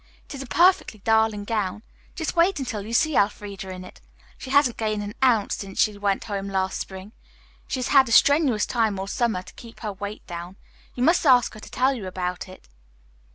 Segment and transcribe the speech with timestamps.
[0.25, 1.83] It is a perfectly darling gown.
[2.15, 4.01] Just wait until you see Elfreda in it.
[4.35, 7.11] She hasn't gained an ounce since she went home last spring.
[7.67, 10.55] She has had a strenuous time all summer to keep her weight down.
[10.95, 12.67] You must ask her to tell you about it."